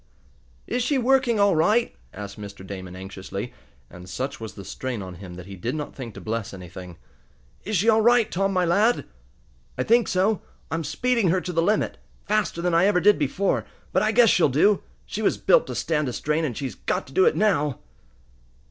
"Is 0.65 0.81
she 0.81 0.97
working 0.97 1.39
all 1.39 1.55
right?" 1.55 1.95
asked 2.11 2.39
Mr. 2.41 2.65
Damon, 2.65 2.95
anxiously, 2.95 3.53
and, 3.87 4.09
such 4.09 4.39
was 4.39 4.55
the 4.55 4.65
strain 4.65 4.99
on 5.03 5.13
him 5.13 5.35
that 5.35 5.45
he 5.45 5.55
did 5.55 5.75
not 5.75 5.93
think 5.93 6.15
to 6.15 6.19
bless 6.21 6.55
anything. 6.55 6.97
"Is 7.65 7.75
she 7.77 7.87
all 7.87 8.01
right, 8.01 8.31
Tom, 8.31 8.51
my 8.51 8.65
lad?" 8.65 9.05
"I 9.77 9.83
think 9.83 10.07
so. 10.07 10.41
I'm 10.71 10.83
speeding 10.83 11.27
her 11.29 11.39
to 11.41 11.53
the 11.53 11.61
limit. 11.61 11.99
Faster 12.25 12.63
than 12.63 12.73
I 12.73 12.85
ever 12.87 12.99
did 12.99 13.19
before, 13.19 13.63
but 13.93 14.01
I 14.01 14.11
guess 14.11 14.31
she'll 14.31 14.49
do. 14.49 14.81
She 15.05 15.21
was 15.21 15.37
built 15.37 15.67
to 15.67 15.75
stand 15.75 16.09
a 16.09 16.13
strain, 16.13 16.45
and 16.45 16.57
she's 16.57 16.73
got 16.73 17.05
to 17.05 17.13
do 17.13 17.27
it 17.27 17.35
now!" 17.35 17.77